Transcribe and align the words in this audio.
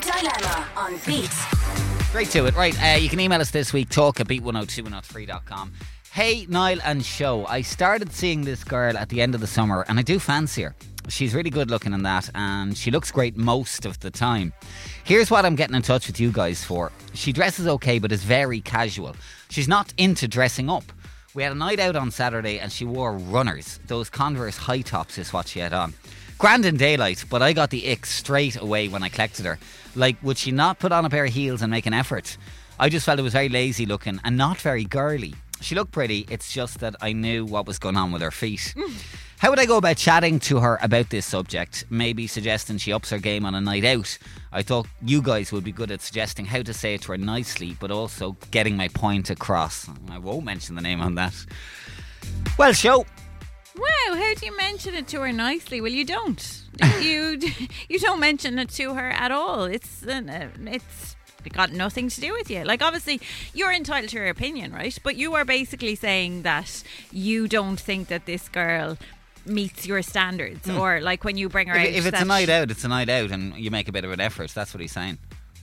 Dilemma 0.00 0.68
on 0.76 0.98
Beat. 1.06 1.30
Straight 2.08 2.28
to 2.30 2.46
it. 2.46 2.56
Right, 2.56 2.74
uh, 2.82 2.96
you 2.96 3.08
can 3.08 3.20
email 3.20 3.40
us 3.40 3.50
this 3.50 3.72
week, 3.72 3.90
talk 3.90 4.18
at 4.18 4.26
beat102103.com. 4.28 5.72
Hey, 6.12 6.46
Niall 6.48 6.78
and 6.84 7.02
Shona. 7.02 7.48
I 7.48 7.62
started 7.62 8.10
seeing 8.12 8.42
this 8.42 8.64
girl 8.64 8.96
at 8.96 9.10
the 9.10 9.20
end 9.20 9.34
of 9.34 9.40
the 9.40 9.46
summer 9.46 9.84
and 9.88 9.98
I 9.98 10.02
do 10.02 10.18
fancy 10.18 10.62
her. 10.62 10.74
She's 11.08 11.34
really 11.34 11.50
good 11.50 11.70
looking 11.70 11.92
in 11.92 12.02
that 12.02 12.30
and 12.34 12.76
she 12.76 12.90
looks 12.90 13.12
great 13.12 13.36
most 13.36 13.86
of 13.86 14.00
the 14.00 14.10
time. 14.10 14.52
Here's 15.04 15.30
what 15.30 15.44
I'm 15.44 15.54
getting 15.54 15.76
in 15.76 15.82
touch 15.82 16.06
with 16.06 16.18
you 16.18 16.32
guys 16.32 16.64
for. 16.64 16.90
She 17.14 17.32
dresses 17.32 17.66
okay 17.68 17.98
but 17.98 18.10
is 18.10 18.24
very 18.24 18.60
casual. 18.60 19.14
She's 19.50 19.68
not 19.68 19.92
into 19.98 20.26
dressing 20.26 20.68
up. 20.68 20.84
We 21.34 21.44
had 21.44 21.52
a 21.52 21.56
night 21.56 21.78
out 21.78 21.94
on 21.94 22.10
Saturday 22.10 22.58
and 22.58 22.72
she 22.72 22.84
wore 22.84 23.16
runners. 23.16 23.78
Those 23.86 24.10
Converse 24.10 24.56
high 24.56 24.80
tops 24.80 25.16
is 25.16 25.32
what 25.32 25.46
she 25.46 25.60
had 25.60 25.72
on. 25.72 25.94
Grand 26.40 26.64
in 26.64 26.78
daylight, 26.78 27.26
but 27.28 27.42
I 27.42 27.52
got 27.52 27.68
the 27.68 27.86
ick 27.92 28.06
straight 28.06 28.56
away 28.56 28.88
when 28.88 29.02
I 29.02 29.10
collected 29.10 29.44
her. 29.44 29.58
Like, 29.94 30.16
would 30.22 30.38
she 30.38 30.50
not 30.50 30.78
put 30.78 30.90
on 30.90 31.04
a 31.04 31.10
pair 31.10 31.26
of 31.26 31.34
heels 31.34 31.60
and 31.60 31.70
make 31.70 31.84
an 31.84 31.92
effort? 31.92 32.38
I 32.78 32.88
just 32.88 33.04
felt 33.04 33.18
it 33.18 33.22
was 33.22 33.34
very 33.34 33.50
lazy 33.50 33.84
looking 33.84 34.18
and 34.24 34.38
not 34.38 34.56
very 34.56 34.84
girly. 34.84 35.34
She 35.60 35.74
looked 35.74 35.92
pretty, 35.92 36.24
it's 36.30 36.50
just 36.50 36.80
that 36.80 36.96
I 37.02 37.12
knew 37.12 37.44
what 37.44 37.66
was 37.66 37.78
going 37.78 37.98
on 37.98 38.10
with 38.10 38.22
her 38.22 38.30
feet. 38.30 38.74
How 39.38 39.50
would 39.50 39.58
I 39.58 39.66
go 39.66 39.76
about 39.76 39.98
chatting 39.98 40.40
to 40.40 40.60
her 40.60 40.78
about 40.80 41.10
this 41.10 41.26
subject? 41.26 41.84
Maybe 41.90 42.26
suggesting 42.26 42.78
she 42.78 42.94
ups 42.94 43.10
her 43.10 43.18
game 43.18 43.44
on 43.44 43.54
a 43.54 43.60
night 43.60 43.84
out. 43.84 44.16
I 44.50 44.62
thought 44.62 44.86
you 45.02 45.20
guys 45.20 45.52
would 45.52 45.64
be 45.64 45.72
good 45.72 45.90
at 45.90 46.00
suggesting 46.00 46.46
how 46.46 46.62
to 46.62 46.72
say 46.72 46.94
it 46.94 47.02
to 47.02 47.12
her 47.12 47.18
nicely, 47.18 47.76
but 47.78 47.90
also 47.90 48.38
getting 48.50 48.78
my 48.78 48.88
point 48.88 49.28
across. 49.28 49.90
I 50.10 50.16
won't 50.16 50.46
mention 50.46 50.74
the 50.74 50.80
name 50.80 51.02
on 51.02 51.16
that. 51.16 51.34
Well, 52.58 52.72
show. 52.72 53.04
Wow, 53.80 54.14
how 54.14 54.34
do 54.34 54.44
you 54.44 54.56
mention 54.56 54.94
it 54.94 55.08
to 55.08 55.20
her 55.20 55.32
nicely? 55.32 55.80
Well, 55.80 55.92
you 55.92 56.04
don't. 56.04 56.62
you 57.00 57.40
you 57.88 57.98
don't 57.98 58.20
mention 58.20 58.58
it 58.58 58.68
to 58.70 58.94
her 58.94 59.10
at 59.10 59.30
all. 59.30 59.64
It's 59.64 60.06
uh, 60.06 60.48
it's 60.66 61.16
got 61.52 61.72
nothing 61.72 62.08
to 62.10 62.20
do 62.20 62.32
with 62.32 62.50
you. 62.50 62.64
Like 62.64 62.82
obviously 62.82 63.20
you're 63.54 63.72
entitled 63.72 64.10
to 64.10 64.16
your 64.16 64.28
opinion, 64.28 64.72
right? 64.72 64.96
But 65.02 65.16
you 65.16 65.34
are 65.34 65.44
basically 65.44 65.94
saying 65.94 66.42
that 66.42 66.82
you 67.10 67.48
don't 67.48 67.80
think 67.80 68.08
that 68.08 68.26
this 68.26 68.48
girl 68.48 68.98
meets 69.46 69.86
your 69.86 70.02
standards 70.02 70.68
or 70.68 71.00
like 71.00 71.24
when 71.24 71.38
you 71.38 71.48
bring 71.48 71.68
her 71.68 71.74
out 71.74 71.86
If, 71.86 71.96
if 71.96 72.06
it's 72.06 72.20
a 72.20 72.26
night 72.26 72.50
out, 72.50 72.70
it's 72.70 72.84
a 72.84 72.88
night 72.88 73.08
out, 73.08 73.30
and 73.30 73.54
you 73.56 73.70
make 73.70 73.88
a 73.88 73.92
bit 73.92 74.04
of 74.04 74.12
an 74.12 74.20
effort. 74.20 74.50
That's 74.50 74.74
what 74.74 74.82
he's 74.82 74.92
saying. 74.92 75.18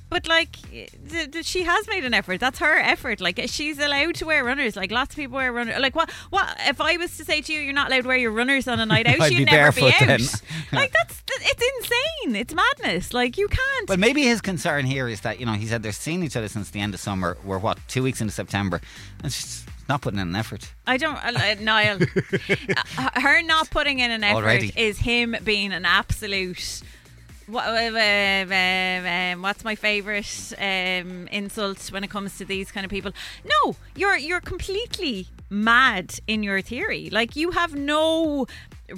But 0.10 0.28
like, 0.28 0.54
th- 0.72 1.32
th- 1.32 1.46
she 1.46 1.64
has 1.64 1.88
made 1.88 2.06
an 2.06 2.14
effort. 2.14 2.40
That's 2.40 2.60
her 2.60 2.78
effort. 2.78 3.20
Like, 3.20 3.40
she's 3.48 3.78
allowed 3.78 4.16
to 4.16 4.26
wear 4.26 4.44
runners. 4.44 4.76
Like, 4.76 4.92
lots 4.92 5.12
of 5.14 5.18
people 5.18 5.36
wear 5.36 5.52
runners. 5.52 5.80
Like, 5.80 5.96
what? 5.96 6.10
What? 6.30 6.56
If 6.62 6.80
I 6.80 6.98
was 6.98 7.18
to 7.18 7.26
say 7.26 7.42
to 7.42 7.54
you, 7.54 7.60
you're 7.60 7.74
not 7.74 7.88
allowed 7.88 8.04
to 8.04 8.08
wear 8.08 8.18
your 8.18 8.32
runners 8.32 8.68
on 8.68 8.80
a 8.80 8.86
night 8.94 9.08
out, 9.08 9.32
you'd 9.32 9.38
be 9.40 9.46
never 9.46 9.72
be 9.74 9.88
out. 9.94 10.20
like, 10.72 10.94
that's 10.94 11.24
it's 11.40 11.64
insane. 11.80 12.36
It's 12.36 12.54
madness. 12.54 13.14
Like, 13.14 13.38
you 13.38 13.48
can't. 13.48 13.88
But 13.88 14.00
maybe 14.00 14.24
his 14.24 14.42
concern 14.42 14.86
here 14.86 15.08
is 15.08 15.22
that 15.22 15.40
you 15.40 15.46
know 15.46 15.54
he 15.54 15.66
said 15.68 15.84
they're 15.84 15.92
seeing 15.92 16.24
each 16.24 16.36
other 16.36 16.48
since 16.48 16.70
the 16.70 16.80
end 16.80 16.94
of 16.94 17.00
summer. 17.00 17.38
We're 17.44 17.60
what 17.60 17.78
two 17.88 18.04
weeks 18.04 18.22
into 18.22 18.34
September, 18.34 18.82
and 19.24 19.32
she's 19.32 19.66
not 19.90 20.02
putting 20.02 20.20
in 20.20 20.30
an 20.30 20.36
effort. 20.36 20.72
I 20.86 20.98
don't, 20.98 21.16
uh, 21.24 21.56
Niall. 21.62 22.00
uh, 22.98 23.20
her 23.20 23.42
not 23.42 23.70
putting 23.70 24.00
in 24.00 24.12
an 24.12 24.24
effort 24.24 24.38
Already. 24.38 24.72
is 24.76 25.00
him 25.00 25.36
being 25.44 25.72
an 25.72 25.86
absolute. 25.86 26.82
What, 27.48 27.66
uh, 27.66 29.34
um, 29.34 29.42
what's 29.42 29.64
my 29.64 29.76
favourite 29.76 30.54
um, 30.58 31.28
insult 31.32 31.92
when 31.94 32.04
it 32.04 32.10
comes 32.10 32.38
to 32.40 32.46
these 32.46 32.74
kind 32.74 32.84
of 32.84 32.92
people? 32.92 33.14
No, 33.46 33.78
you're 33.96 34.18
you're 34.18 34.42
completely 34.42 35.28
mad 35.50 36.20
in 36.28 36.44
your 36.44 36.62
theory. 36.62 37.10
Like 37.12 37.36
you 37.36 37.52
have 37.52 37.76
no 37.76 38.48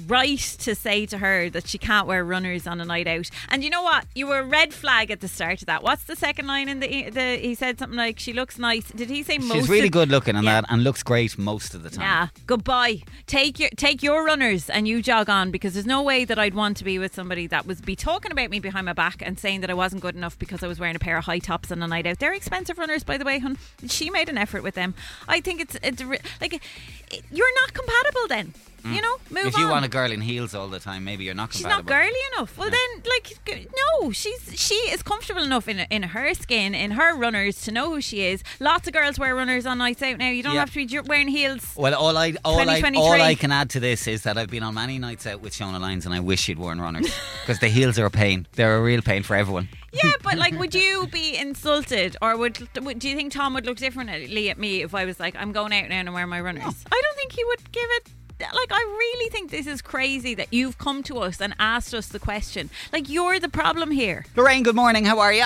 right 0.06 0.38
to 0.38 0.72
say 0.76 1.04
to 1.04 1.18
her 1.18 1.50
that 1.50 1.66
she 1.66 1.76
can't 1.76 2.06
wear 2.06 2.24
runners 2.24 2.64
on 2.64 2.80
a 2.80 2.84
night 2.84 3.08
out. 3.08 3.28
And 3.48 3.64
you 3.64 3.70
know 3.70 3.82
what? 3.82 4.04
You 4.14 4.28
were 4.28 4.38
a 4.38 4.44
red 4.44 4.72
flag 4.72 5.10
at 5.10 5.20
the 5.20 5.26
start 5.26 5.62
of 5.62 5.66
that. 5.66 5.82
What's 5.82 6.04
the 6.04 6.14
second 6.14 6.46
line 6.46 6.68
in 6.68 6.78
the? 6.78 7.10
the 7.10 7.38
he 7.38 7.56
said 7.56 7.78
something 7.80 7.96
like, 7.96 8.20
"She 8.20 8.32
looks 8.32 8.56
nice." 8.56 8.88
Did 8.92 9.10
he 9.10 9.24
say 9.24 9.38
most? 9.38 9.52
She's 9.52 9.68
really 9.68 9.88
good 9.88 10.08
looking 10.08 10.36
and 10.36 10.44
Yeah. 10.44 10.60
that, 10.60 10.70
and 10.72 10.84
looks 10.84 11.02
great 11.02 11.36
most 11.38 11.74
of 11.74 11.82
the 11.82 11.90
time. 11.90 12.02
Yeah. 12.04 12.28
goodbye. 12.46 13.02
Take 13.26 13.58
your 13.58 13.70
take 13.76 14.00
your 14.02 14.24
runners 14.24 14.70
and 14.70 14.86
you 14.86 15.02
jog 15.02 15.28
on 15.28 15.50
because 15.50 15.74
there's 15.74 15.86
no 15.86 16.02
way 16.02 16.24
that 16.24 16.38
I'd 16.38 16.54
want 16.54 16.76
to 16.76 16.84
be 16.84 16.98
with 17.00 17.12
somebody 17.14 17.48
that 17.48 17.66
was 17.66 17.80
be 17.80 17.96
talking 17.96 18.30
about 18.30 18.50
me 18.50 18.60
behind 18.60 18.86
my 18.86 18.92
back 18.92 19.22
and 19.26 19.38
saying 19.40 19.60
that 19.62 19.70
I 19.70 19.74
wasn't 19.74 20.02
good 20.02 20.14
enough 20.14 20.38
because 20.38 20.62
I 20.62 20.68
was 20.68 20.78
wearing 20.78 20.94
a 20.96 21.00
pair 21.00 21.16
of 21.18 21.24
high 21.24 21.38
tops 21.40 21.72
on 21.72 21.82
a 21.82 21.88
night 21.88 22.06
out. 22.06 22.20
They're 22.20 22.32
expensive 22.32 22.78
runners, 22.78 23.02
by 23.02 23.18
the 23.18 23.24
way, 23.24 23.40
hun. 23.40 23.58
She 23.88 24.08
made 24.10 24.28
an 24.28 24.38
effort 24.38 24.62
with 24.62 24.76
them. 24.76 24.94
I 25.26 25.40
think 25.40 25.60
it's 25.60 25.76
it's 25.82 26.02
like 26.40 26.54
eh, 26.54 27.18
you're 27.30 27.54
not 27.62 27.74
compatible 27.74 28.26
then. 28.28 28.54
You 28.84 29.00
know, 29.02 29.16
move 29.30 29.44
Mm. 29.44 29.48
if 29.48 29.58
you 29.58 29.64
on. 29.64 29.70
want 29.70 29.84
a 29.84 29.88
girl 29.88 30.10
in 30.10 30.20
heels 30.20 30.54
all 30.54 30.68
the 30.68 30.80
time, 30.80 31.04
maybe 31.04 31.24
you're 31.24 31.34
not 31.34 31.52
She's 31.52 31.64
not 31.66 31.86
girly 31.86 32.12
enough. 32.34 32.56
Well, 32.56 32.70
then, 32.70 33.02
like, 33.08 33.68
no, 34.00 34.10
she's 34.12 34.52
she 34.60 34.74
is 34.74 35.02
comfortable 35.02 35.42
enough 35.42 35.68
in 35.68 35.80
in 35.90 36.02
her 36.02 36.32
skin, 36.34 36.74
in 36.74 36.92
her 36.92 37.14
runners, 37.14 37.60
to 37.62 37.72
know 37.72 37.90
who 37.94 38.00
she 38.00 38.22
is. 38.22 38.42
Lots 38.58 38.86
of 38.88 38.94
girls 38.94 39.18
wear 39.18 39.34
runners 39.34 39.66
on 39.66 39.78
nights 39.78 40.02
out 40.02 40.18
now. 40.18 40.28
You 40.28 40.42
don't 40.42 40.54
Yeah. 40.54 40.60
have 40.60 40.72
to 40.72 40.86
be 40.86 41.00
wearing 41.00 41.28
heels. 41.28 41.64
Well, 41.76 41.94
all 41.94 42.16
I 42.16 42.34
all 42.44 42.58
I 42.58 42.80
all 42.96 43.12
I 43.20 43.34
can 43.34 43.52
add 43.52 43.70
to 43.70 43.80
this 43.80 44.06
is 44.06 44.22
that 44.22 44.38
I've 44.38 44.50
been 44.50 44.62
on 44.62 44.74
many 44.74 44.98
nights 44.98 45.26
out 45.26 45.40
with 45.40 45.52
Shona 45.54 45.80
Lyons, 45.80 46.06
and 46.06 46.14
I 46.14 46.20
wish 46.20 46.40
she'd 46.40 46.58
worn 46.58 46.80
runners 46.80 47.10
because 47.42 47.58
the 47.60 47.68
heels 47.68 47.98
are 47.98 48.06
a 48.06 48.10
pain. 48.10 48.46
They're 48.52 48.76
a 48.76 48.82
real 48.82 49.02
pain 49.02 49.22
for 49.22 49.36
everyone. 49.36 49.68
Yeah, 49.92 50.12
but 50.22 50.38
like, 50.38 50.58
would 50.58 50.74
you 50.74 51.08
be 51.10 51.36
insulted, 51.36 52.16
or 52.22 52.36
would, 52.36 52.56
would 52.84 52.98
do 52.98 53.08
you 53.08 53.16
think 53.16 53.32
Tom 53.32 53.54
would 53.54 53.66
look 53.66 53.78
differently 53.78 54.48
at 54.50 54.58
me 54.58 54.82
if 54.82 54.94
I 54.94 55.04
was 55.04 55.18
like, 55.18 55.34
I'm 55.36 55.52
going 55.52 55.72
out 55.72 55.88
now 55.88 55.96
and 55.96 56.08
I'm 56.08 56.14
wearing 56.14 56.30
my 56.30 56.40
runners? 56.40 56.62
I 56.92 57.00
don't 57.04 57.16
think 57.16 57.32
he 57.32 57.44
would 57.44 57.72
give 57.72 57.88
it. 57.98 58.08
Like, 58.40 58.70
I 58.72 58.82
really 58.98 59.30
think 59.30 59.50
this 59.50 59.66
is 59.66 59.82
crazy 59.82 60.34
that 60.34 60.52
you've 60.52 60.78
come 60.78 61.02
to 61.04 61.18
us 61.18 61.40
and 61.40 61.54
asked 61.58 61.94
us 61.94 62.08
the 62.08 62.18
question. 62.18 62.70
Like, 62.92 63.08
you're 63.08 63.38
the 63.38 63.48
problem 63.48 63.90
here. 63.90 64.24
Lorraine, 64.36 64.62
good 64.62 64.74
morning. 64.76 65.04
How 65.04 65.18
are 65.20 65.32
you? 65.32 65.44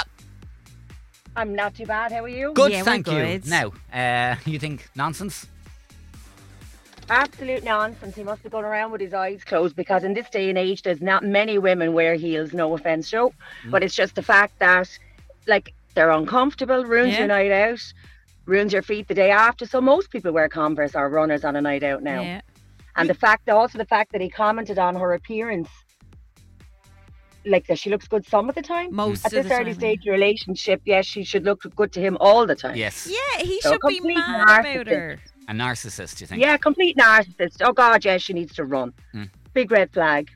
I'm 1.36 1.54
not 1.54 1.74
too 1.74 1.86
bad. 1.86 2.12
How 2.12 2.22
are 2.22 2.28
you? 2.28 2.52
Good, 2.54 2.70
Yeah, 2.72 2.78
we're 2.80 2.84
thank 2.84 3.06
good. 3.06 3.44
you. 3.44 3.50
Now, 3.50 3.72
uh, 3.92 4.36
you 4.46 4.58
think 4.58 4.88
nonsense? 4.94 5.46
Absolute 7.10 7.64
nonsense. 7.64 8.14
He 8.16 8.22
must 8.22 8.42
be 8.42 8.48
going 8.48 8.64
around 8.64 8.92
with 8.92 9.00
his 9.00 9.12
eyes 9.12 9.42
closed 9.44 9.76
because 9.76 10.04
in 10.04 10.14
this 10.14 10.30
day 10.30 10.48
and 10.48 10.56
age, 10.56 10.82
there's 10.82 11.02
not 11.02 11.22
many 11.24 11.58
women 11.58 11.92
wear 11.92 12.14
heels. 12.14 12.52
No 12.54 12.74
offense, 12.74 13.10
Joe, 13.10 13.34
Mm. 13.66 13.70
but 13.72 13.82
it's 13.82 13.94
just 13.94 14.14
the 14.14 14.22
fact 14.22 14.58
that, 14.60 14.88
like, 15.46 15.74
they're 15.94 16.10
uncomfortable, 16.10 16.84
ruins 16.84 17.12
Yeah. 17.12 17.18
your 17.20 17.28
night 17.28 17.50
out, 17.50 17.80
ruins 18.46 18.72
your 18.72 18.82
feet 18.82 19.08
the 19.08 19.14
day 19.14 19.30
after. 19.30 19.66
So 19.66 19.80
most 19.80 20.10
people 20.10 20.32
wear 20.32 20.48
Converse 20.48 20.94
or 20.94 21.08
runners 21.10 21.44
on 21.44 21.56
a 21.56 21.60
night 21.60 21.82
out 21.82 22.02
now. 22.02 22.22
Yeah. 22.22 22.40
And 22.96 23.08
the 23.08 23.14
fact, 23.14 23.48
also 23.48 23.78
the 23.78 23.86
fact 23.86 24.12
that 24.12 24.20
he 24.20 24.30
commented 24.30 24.78
on 24.78 24.94
her 24.96 25.14
appearance, 25.14 25.68
like 27.46 27.66
that 27.66 27.78
she 27.78 27.90
looks 27.90 28.06
good 28.08 28.26
some 28.26 28.48
of 28.48 28.54
the 28.54 28.62
time. 28.62 28.94
Most 28.94 29.26
At 29.26 29.32
of 29.32 29.42
this 29.42 29.48
the 29.48 29.54
early 29.54 29.72
time, 29.72 29.74
stage 29.74 29.98
of 30.00 30.04
your 30.04 30.14
relationship, 30.14 30.80
yes, 30.84 31.04
she 31.04 31.24
should 31.24 31.44
look 31.44 31.62
good 31.76 31.92
to 31.92 32.00
him 32.00 32.16
all 32.20 32.46
the 32.46 32.54
time. 32.54 32.76
Yes. 32.76 33.06
Yeah, 33.10 33.44
he 33.44 33.60
So 33.60 33.72
should 33.72 33.80
be 33.86 33.96
complete 33.98 34.16
mad 34.16 34.60
about 34.60 34.64
narcissist. 34.64 34.88
her. 34.88 35.18
A 35.48 35.52
narcissist, 35.52 36.20
you 36.20 36.26
think? 36.26 36.40
Yeah, 36.40 36.56
complete 36.56 36.96
narcissist. 36.96 37.56
Oh 37.60 37.72
God, 37.72 38.04
yes, 38.04 38.22
she 38.22 38.32
needs 38.32 38.54
to 38.54 38.64
run. 38.64 38.94
Mm. 39.14 39.28
Big 39.52 39.70
red 39.70 39.92
flag. 39.92 40.30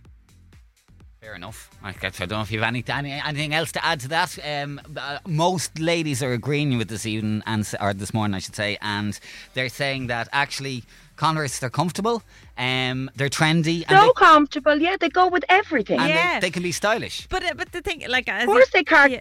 Fair 1.23 1.35
enough. 1.35 1.71
I 1.83 1.93
guess 1.93 2.21
I 2.21 2.27
don't 2.27 2.39
know 2.39 2.43
if 2.43 2.53
you 2.53 2.61
have 2.61 2.69
any, 2.69 2.85
any 2.87 3.13
anything 3.13 3.55
else 3.55 3.73
to 3.73 3.85
add 3.85 4.01
to 4.01 4.09
that. 4.09 4.39
Um, 4.45 4.81
uh, 4.97 5.19
most 5.27 5.79
ladies 5.81 6.23
are 6.23 6.33
agreeing 6.33 6.77
with 6.79 6.89
this 6.89 7.07
evening 7.07 7.43
and 7.47 7.69
or 7.81 7.93
this 7.95 8.13
morning, 8.15 8.35
I 8.35 8.39
should 8.39 8.55
say, 8.55 8.79
and 8.83 9.19
they're 9.55 9.69
saying 9.69 10.09
that 10.09 10.29
actually 10.33 10.85
Converse 11.19 11.59
they're 11.59 11.69
comfortable, 11.81 12.23
um, 12.57 13.11
they're 13.17 13.29
trendy, 13.29 13.85
and, 13.89 13.99
So 13.99 14.07
they, 14.07 14.13
comfortable. 14.27 14.77
Yeah, 14.87 14.97
they 15.03 15.09
go 15.09 15.27
with 15.29 15.45
everything. 15.49 15.99
and 16.01 16.09
Yeah. 16.09 16.35
they, 16.35 16.47
they 16.47 16.51
can 16.51 16.63
be 16.63 16.73
stylish. 16.73 17.27
But 17.29 17.43
uh, 17.45 17.55
but 17.61 17.73
the 17.73 17.83
thing, 17.83 18.05
like, 18.09 18.29
Of 18.29 18.47
course 18.47 18.71
they 18.71 18.85
can't. 18.85 19.13
Yeah. 19.13 19.21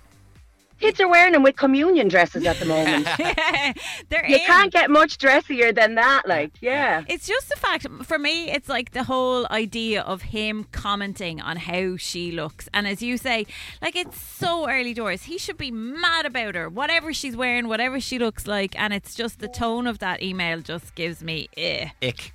Kids 0.80 1.00
are 1.00 1.08
wearing 1.10 1.34
them 1.34 1.44
with 1.44 1.56
communion 1.56 2.08
dresses 2.08 2.46
at 2.46 2.58
the 2.60 2.66
moment. 2.66 3.06
they're 4.10 4.28
you 4.28 4.36
in. 4.36 4.46
can't 4.46 4.72
get 4.72 4.90
much 4.90 5.18
dressier 5.18 5.72
than 5.74 5.96
that. 5.96 6.28
Like, 6.28 6.52
yeah. 6.62 7.04
It's 7.08 7.28
just 7.28 7.50
the 7.50 7.56
fact, 7.56 7.88
for 8.04 8.20
me, 8.20 8.52
it's 8.52 8.70
like 8.70 8.92
the 8.92 9.04
whole 9.04 9.48
idea 9.50 10.02
of 10.02 10.22
him 10.22 10.68
commenting 10.72 11.42
on 11.42 11.58
how 11.58 11.98
she 11.98 12.32
looks. 12.32 12.70
And 12.74 12.88
as 12.88 13.02
you 13.02 13.18
say, 13.18 13.46
like 13.82 13.96
it's 13.96 14.22
so 14.22 14.70
early 14.70 14.94
doors. 14.94 15.24
He 15.24 15.38
should 15.38 15.58
be 15.58 15.72
mad 15.72 16.26
about 16.26 16.56
her, 16.56 16.70
whatever 16.70 17.14
she's 17.14 17.36
wearing, 17.36 17.68
whatever 17.68 18.00
she 18.00 18.20
looks 18.20 18.46
like. 18.48 18.80
And 18.80 18.94
it's 18.94 19.16
just 19.16 19.40
the 19.40 19.48
tone 19.48 19.88
of 19.88 20.00
that 20.00 20.22
email 20.22 20.62
just 20.62 20.96
gives 20.96 21.24
me, 21.24 21.50
eh. 21.58 21.90
Ick. 22.04 22.34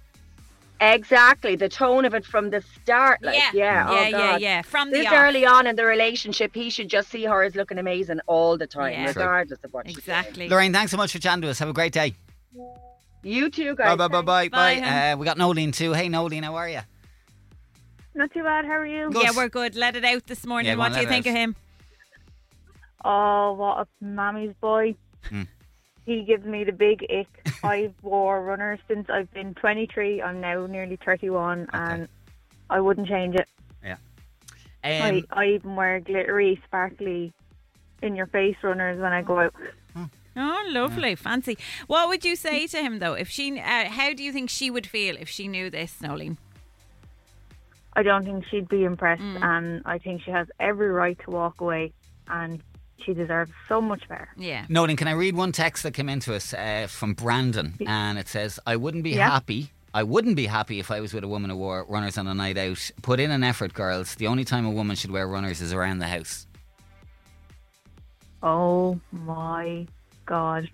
Exactly. 0.82 1.54
The 1.56 1.68
tone 1.68 2.04
of 2.04 2.12
it 2.14 2.24
from 2.24 2.50
the 2.50 2.60
start. 2.82 3.22
Like, 3.22 3.36
yeah, 3.36 3.50
yeah. 3.54 3.86
oh 3.88 3.94
yeah, 3.94 4.08
yeah, 4.08 4.10
God. 4.32 4.40
yeah. 4.40 4.62
From 4.62 4.90
This 4.90 5.04
the 5.06 5.14
off. 5.14 5.22
early 5.22 5.46
on 5.46 5.66
in 5.66 5.76
the 5.76 5.84
relationship, 5.84 6.54
he 6.54 6.70
should 6.70 6.88
just 6.88 7.08
see 7.10 7.24
her 7.24 7.42
as 7.44 7.54
looking 7.54 7.78
amazing 7.78 8.20
all 8.26 8.58
the 8.58 8.66
time, 8.66 8.92
Yeah. 8.92 9.12
True. 9.12 9.22
regardless 9.22 9.60
of 9.62 9.72
what 9.72 9.86
she's 9.86 9.98
Exactly. 9.98 10.48
Lorraine, 10.48 10.72
thanks 10.72 10.90
so 10.90 10.96
much 10.96 11.12
for 11.12 11.18
chatting 11.20 11.42
to 11.42 11.48
us. 11.50 11.58
Have 11.60 11.68
a 11.68 11.72
great 11.72 11.92
day. 11.92 12.14
You 13.22 13.48
too, 13.50 13.76
Bye 13.76 13.84
guys. 13.94 13.98
bye 13.98 14.08
bye 14.08 14.22
bye 14.22 14.48
Bye, 14.48 14.48
bye. 14.48 14.80
hun. 14.80 15.12
Uh, 15.12 15.16
we 15.16 15.24
got 15.24 15.36
Nolene 15.38 15.72
too. 15.72 15.92
Hey 15.92 16.08
Nolene, 16.08 16.42
how 16.42 16.56
are 16.56 16.68
you? 16.68 16.80
Not 18.14 18.32
too 18.32 18.42
bad. 18.42 18.64
How 18.64 18.72
are 18.72 18.86
you? 18.86 19.10
Good. 19.10 19.22
Yeah, 19.22 19.30
we're 19.36 19.48
good. 19.48 19.76
Let 19.76 19.94
it 19.94 20.04
out 20.04 20.26
this 20.26 20.44
morning. 20.44 20.72
Yeah, 20.72 20.76
what 20.76 20.92
do 20.92 21.00
you 21.00 21.06
think 21.06 21.26
out. 21.26 21.30
of 21.30 21.36
him? 21.36 21.56
Oh, 23.04 23.52
what 23.54 23.78
a 23.78 24.04
mammy's 24.04 24.52
boy. 24.60 24.96
Hmm. 25.28 25.42
He 26.04 26.22
gives 26.22 26.44
me 26.44 26.64
the 26.64 26.72
big 26.72 27.04
ick. 27.10 27.28
I've 27.64 27.94
wore 28.02 28.42
runners 28.42 28.80
since 28.88 29.08
I've 29.08 29.30
been 29.32 29.54
23. 29.54 30.20
I'm 30.20 30.40
now 30.40 30.66
nearly 30.66 30.96
31, 31.04 31.68
and 31.72 32.08
I 32.68 32.80
wouldn't 32.80 33.08
change 33.08 33.36
it. 33.36 33.48
Um, 34.84 34.90
I, 34.90 35.22
I 35.30 35.46
even 35.50 35.76
wear 35.76 36.00
glittery, 36.00 36.60
sparkly 36.66 37.32
in 38.02 38.16
your 38.16 38.26
face 38.26 38.56
runners 38.64 38.98
when 39.00 39.12
I 39.12 39.22
go 39.22 39.38
out. 39.38 39.54
Oh, 40.34 40.64
lovely, 40.70 41.14
fancy. 41.14 41.56
What 41.86 42.08
would 42.08 42.24
you 42.24 42.34
say 42.34 42.66
to 42.66 42.78
him 42.78 42.98
though? 42.98 43.12
If 43.12 43.28
she, 43.28 43.60
uh, 43.60 43.88
how 43.90 44.12
do 44.12 44.24
you 44.24 44.32
think 44.32 44.50
she 44.50 44.70
would 44.70 44.86
feel 44.86 45.16
if 45.16 45.28
she 45.28 45.46
knew 45.46 45.70
this, 45.70 45.98
Nolene? 46.02 46.36
I 47.92 48.02
don't 48.02 48.24
think 48.24 48.44
she'd 48.50 48.68
be 48.68 48.82
impressed, 48.84 49.22
Mm. 49.22 49.42
and 49.44 49.82
I 49.84 49.98
think 49.98 50.22
she 50.22 50.30
has 50.32 50.48
every 50.58 50.88
right 50.88 51.18
to 51.26 51.30
walk 51.30 51.60
away, 51.60 51.92
and 52.26 52.60
she 53.04 53.14
deserves 53.14 53.50
so 53.68 53.80
much 53.80 54.08
better. 54.08 54.28
Yeah. 54.36 54.64
Nolan, 54.68 54.96
can 54.96 55.08
I 55.08 55.12
read 55.12 55.34
one 55.34 55.52
text 55.52 55.82
that 55.82 55.92
came 55.92 56.08
into 56.08 56.34
us 56.34 56.52
uh, 56.54 56.86
from 56.88 57.14
Brandon? 57.14 57.74
And 57.86 58.18
it 58.18 58.28
says, 58.28 58.58
I 58.66 58.76
wouldn't 58.76 59.04
be 59.04 59.10
Yeah. 59.10 59.30
happy. 59.30 59.70
I 59.94 60.02
wouldn't 60.04 60.36
be 60.36 60.46
happy 60.46 60.78
if 60.78 60.90
I 60.90 61.00
was 61.00 61.12
with 61.12 61.22
a 61.22 61.28
woman 61.28 61.50
who 61.50 61.56
wore 61.56 61.84
runners 61.86 62.16
on 62.16 62.26
a 62.26 62.32
night 62.34 62.56
out. 62.56 62.90
Put 63.02 63.20
in 63.20 63.30
an 63.30 63.44
effort, 63.44 63.74
girls. 63.74 64.14
The 64.14 64.26
only 64.26 64.44
time 64.44 64.64
a 64.64 64.70
woman 64.70 64.96
should 64.96 65.10
wear 65.10 65.28
runners 65.28 65.60
is 65.60 65.72
around 65.74 65.98
the 65.98 66.06
house. 66.08 66.46
Oh 68.42 68.98
my 69.12 69.86
god. 70.26 70.70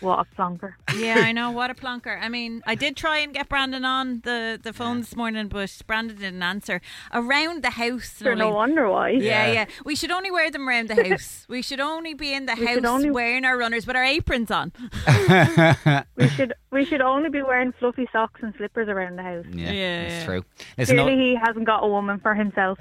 What 0.00 0.20
a 0.20 0.36
plonker. 0.40 0.74
Yeah, 0.96 1.16
I 1.18 1.32
know. 1.38 1.50
What 1.50 1.70
a 1.70 1.74
plonker. 1.74 2.20
I 2.22 2.28
mean, 2.28 2.62
I 2.66 2.74
did 2.74 2.96
try 2.96 3.18
and 3.18 3.34
get 3.34 3.48
Brandon 3.48 3.84
on 3.84 4.20
the, 4.24 4.58
the 4.62 4.72
phone 4.72 5.00
this 5.00 5.16
morning, 5.16 5.48
but 5.48 5.72
Brandon 5.86 6.16
didn't 6.16 6.42
answer. 6.42 6.80
Around 7.12 7.62
the 7.64 7.70
house. 7.70 8.18
Sure, 8.22 8.34
no 8.36 8.50
wonder 8.50 8.88
why. 8.88 9.10
Yeah, 9.10 9.46
Yeah. 9.46 9.52
yeah. 9.52 9.64
We 9.84 9.96
should 9.96 10.10
only 10.10 10.30
wear 10.30 10.50
them 10.50 10.68
around 10.68 10.88
the 10.88 11.02
house. 11.08 11.44
we 11.48 11.62
should 11.62 11.80
only 11.80 12.14
be 12.14 12.32
in 12.32 12.46
the 12.46 12.54
We 12.58 12.66
should 12.66 12.84
house 12.84 12.94
only- 12.94 13.10
wearing 13.10 13.44
our 13.44 13.58
runners 13.58 13.86
with 13.86 13.96
our 13.96 14.04
aprons 14.04 14.50
on. 14.50 14.72
We 16.16 16.28
should 16.28 16.52
we 16.70 16.84
should 16.84 17.00
only 17.00 17.30
be 17.30 17.42
wearing 17.42 17.72
fluffy 17.78 18.08
socks 18.12 18.40
and 18.42 18.52
slippers 18.56 18.88
around 18.88 19.16
the 19.16 19.22
house. 19.22 19.46
Yeah, 19.50 19.70
Yeah, 19.72 20.02
that's 20.02 20.14
yeah. 20.14 20.24
true. 20.26 20.44
Listen, 20.76 20.96
Clearly, 20.96 21.16
no, 21.16 21.22
he 21.22 21.36
hasn't 21.36 21.64
got 21.64 21.82
a 21.84 21.88
woman 21.88 22.18
for 22.20 22.34
himself. 22.34 22.78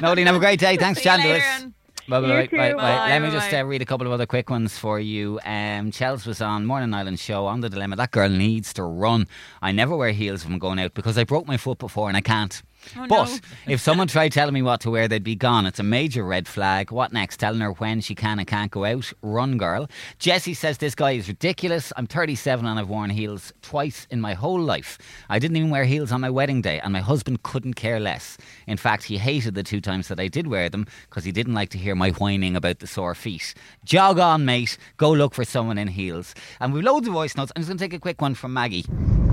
Nolan, 0.00 0.26
have 0.26 0.36
a 0.36 0.38
great 0.38 0.60
day. 0.60 0.76
Thanks 0.76 1.00
for 1.02 1.77
See 2.08 2.16
you 2.16 2.26
chatting 2.26 2.32
to 2.32 2.34
later, 2.34 2.56
us. 2.56 2.56
Ann. 2.56 2.56
Bye, 2.56 2.56
bye, 2.56 2.56
You 2.56 2.56
bye, 2.56 2.70
too. 2.70 2.74
bye, 2.74 2.74
bye. 2.74 2.98
Bye, 2.98 3.08
Let 3.08 3.22
me 3.22 3.30
just 3.30 3.52
uh, 3.52 3.64
read 3.64 3.82
a 3.82 3.86
couple 3.86 4.06
of 4.06 4.12
other 4.12 4.26
quick 4.26 4.50
ones 4.50 4.78
for 4.78 4.98
you. 5.00 5.38
Um, 5.44 5.90
Chels 5.90 6.26
was 6.26 6.40
on 6.40 6.66
Morning 6.66 6.92
Island 6.94 7.18
show 7.20 7.46
on 7.46 7.60
the 7.60 7.68
dilemma. 7.70 7.96
That 7.96 8.10
girl 8.12 8.28
needs 8.30 8.72
to 8.74 8.82
run. 8.82 9.26
I 9.62 9.72
never 9.72 9.96
wear 9.96 10.12
heels 10.12 10.44
when 10.44 10.54
I'm 10.54 10.58
going 10.58 10.78
out 10.78 10.94
because 10.94 11.18
I 11.18 11.24
broke 11.24 11.46
my 11.46 11.56
foot 11.56 11.78
before 11.78 12.08
and 12.08 12.16
I 12.16 12.20
can't. 12.20 12.62
Oh, 12.96 13.06
but 13.08 13.28
no. 13.28 13.38
if 13.66 13.80
someone 13.80 14.08
tried 14.08 14.32
telling 14.32 14.54
me 14.54 14.62
what 14.62 14.80
to 14.82 14.90
wear, 14.90 15.08
they'd 15.08 15.22
be 15.22 15.34
gone. 15.34 15.66
It's 15.66 15.78
a 15.78 15.82
major 15.82 16.24
red 16.24 16.48
flag. 16.48 16.90
What 16.90 17.12
next? 17.12 17.38
Telling 17.38 17.60
her 17.60 17.72
when 17.72 18.00
she 18.00 18.14
can 18.14 18.38
and 18.38 18.46
can't 18.46 18.70
go 18.70 18.84
out? 18.84 19.12
Run, 19.22 19.58
girl. 19.58 19.88
Jesse 20.18 20.54
says 20.54 20.78
this 20.78 20.94
guy 20.94 21.12
is 21.12 21.28
ridiculous. 21.28 21.92
I'm 21.96 22.06
37 22.06 22.64
and 22.66 22.78
I've 22.78 22.88
worn 22.88 23.10
heels 23.10 23.52
twice 23.62 24.06
in 24.10 24.20
my 24.20 24.34
whole 24.34 24.60
life. 24.60 24.98
I 25.28 25.38
didn't 25.38 25.56
even 25.56 25.70
wear 25.70 25.84
heels 25.84 26.12
on 26.12 26.20
my 26.20 26.30
wedding 26.30 26.62
day, 26.62 26.80
and 26.80 26.92
my 26.92 27.00
husband 27.00 27.42
couldn't 27.42 27.74
care 27.74 28.00
less. 28.00 28.36
In 28.66 28.76
fact, 28.76 29.04
he 29.04 29.18
hated 29.18 29.54
the 29.54 29.62
two 29.62 29.80
times 29.80 30.08
that 30.08 30.20
I 30.20 30.28
did 30.28 30.46
wear 30.46 30.68
them 30.68 30.86
because 31.08 31.24
he 31.24 31.32
didn't 31.32 31.54
like 31.54 31.70
to 31.70 31.78
hear 31.78 31.94
my 31.94 32.10
whining 32.10 32.56
about 32.56 32.78
the 32.78 32.86
sore 32.86 33.14
feet. 33.14 33.54
Jog 33.84 34.18
on, 34.18 34.44
mate. 34.44 34.78
Go 34.96 35.10
look 35.10 35.34
for 35.34 35.44
someone 35.44 35.78
in 35.78 35.88
heels. 35.88 36.34
And 36.60 36.72
we've 36.72 36.84
loads 36.84 37.06
of 37.06 37.12
voice 37.14 37.36
notes. 37.36 37.52
I'm 37.54 37.62
just 37.62 37.68
going 37.68 37.78
to 37.78 37.84
take 37.84 37.92
a 37.94 38.00
quick 38.00 38.20
one 38.20 38.34
from 38.34 38.52
Maggie. 38.52 38.84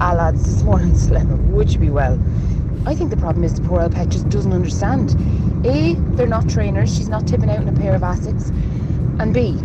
Ah, 0.02 0.14
lads, 0.14 0.44
this 0.44 0.64
morning's 0.64 1.08
dilemma. 1.08 1.36
Would 1.36 1.72
you 1.72 1.80
be 1.80 1.90
well? 1.90 2.20
I 2.88 2.94
think 2.94 3.10
the 3.10 3.18
problem 3.18 3.44
is 3.44 3.56
the 3.56 3.68
poor 3.68 3.82
old 3.82 3.94
pet 3.94 4.10
just 4.10 4.30
doesn't 4.30 4.54
understand. 4.54 5.16
A, 5.66 5.96
they're 6.16 6.28
not 6.28 6.48
trainers. 6.48 6.96
She's 6.96 7.10
not 7.10 7.28
tipping 7.28 7.50
out 7.50 7.62
in 7.62 7.68
a 7.68 7.74
pair 7.74 7.96
of 7.96 8.02
Asics. 8.02 8.50
And 9.20 9.34
B, 9.34 9.58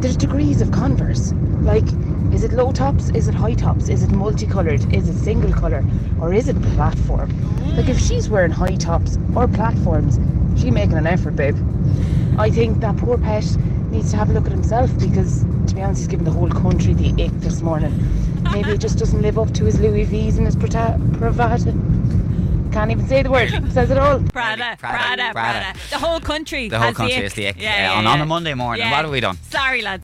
there's 0.00 0.16
degrees 0.16 0.60
of 0.60 0.70
Converse. 0.70 1.32
Like, 1.62 1.86
is 2.32 2.44
it 2.44 2.52
low 2.52 2.70
tops? 2.70 3.08
Is 3.10 3.26
it 3.26 3.34
high 3.34 3.54
tops? 3.54 3.88
Is 3.88 4.04
it 4.04 4.12
multicoloured? 4.12 4.94
Is 4.94 5.08
it 5.08 5.16
single 5.16 5.52
colour? 5.52 5.84
Or 6.20 6.32
is 6.32 6.48
it 6.48 6.62
platform? 6.74 7.30
Like, 7.76 7.88
if 7.88 7.98
she's 7.98 8.28
wearing 8.28 8.52
high 8.52 8.76
tops 8.76 9.18
or 9.34 9.48
platforms, 9.48 10.20
she 10.60 10.70
making 10.70 10.98
an 10.98 11.08
effort, 11.08 11.34
babe. 11.34 11.56
I 12.38 12.50
think 12.50 12.80
that 12.80 12.96
poor 12.98 13.18
pet 13.18 13.44
needs 13.92 14.10
to 14.10 14.16
have 14.16 14.30
a 14.30 14.32
look 14.32 14.46
at 14.46 14.52
himself 14.52 14.90
because, 14.98 15.44
to 15.68 15.74
be 15.74 15.82
honest, 15.82 16.00
he's 16.00 16.08
given 16.08 16.24
the 16.24 16.30
whole 16.30 16.48
country 16.48 16.94
the 16.94 17.10
ick 17.24 17.30
this 17.40 17.60
morning. 17.62 17.92
Maybe 18.50 18.72
he 18.72 18.78
just 18.78 18.98
doesn't 18.98 19.22
live 19.22 19.38
up 19.38 19.52
to 19.54 19.64
his 19.64 19.78
Louis 19.80 20.04
V's 20.04 20.36
and 20.38 20.46
his 20.46 20.56
Prada. 20.56 20.98
Pravata. 21.12 21.72
Can't 22.72 22.90
even 22.90 23.06
say 23.06 23.22
the 23.22 23.30
word. 23.30 23.50
Says 23.72 23.90
it 23.90 23.98
all. 23.98 24.18
Prada, 24.32 24.76
Prada, 24.78 24.78
Prada, 24.78 25.32
Prada, 25.32 25.32
Prada. 25.32 25.78
The 25.90 25.98
whole 25.98 26.20
country 26.20 26.68
The 26.70 26.78
whole 26.78 26.88
has 26.88 26.96
country 26.96 27.16
the 27.16 27.20
ick. 27.20 27.26
is 27.26 27.34
the 27.34 27.48
ick. 27.48 27.56
Yeah, 27.60 27.68
Uh, 27.70 27.72
yeah, 27.76 27.98
on, 27.98 28.06
on 28.06 28.20
a 28.22 28.24
Monday 28.26 28.54
morning. 28.54 28.86
Yeah. 28.86 28.90
What 28.92 29.02
have 29.04 29.10
we 29.12 29.20
done? 29.20 29.36
Sorry, 29.50 29.82
lads. 29.82 30.00